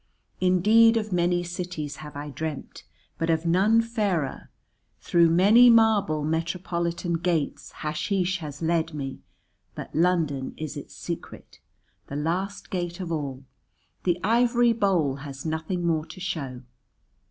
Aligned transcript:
"Indeed 0.39 0.97
of 0.97 1.13
many 1.13 1.43
cities 1.43 1.97
have 1.97 2.15
I 2.15 2.31
dreamt 2.31 2.85
but 3.19 3.29
of 3.29 3.45
none 3.45 3.81
fairer, 3.83 4.49
through 4.99 5.29
many 5.29 5.69
marble 5.69 6.23
metropolitan 6.25 7.19
gates 7.19 7.71
hasheesh 7.83 8.39
has 8.39 8.63
led 8.63 8.95
me, 8.95 9.19
but 9.75 9.93
London 9.93 10.55
is 10.57 10.75
its 10.75 10.95
secret, 10.95 11.59
the 12.07 12.15
last 12.15 12.71
gate 12.71 12.99
of 12.99 13.11
all; 13.11 13.43
the 14.03 14.17
ivory 14.23 14.73
bowl 14.73 15.17
has 15.17 15.45
nothing 15.45 15.85
more 15.85 16.07
to 16.07 16.19
show. 16.19 16.63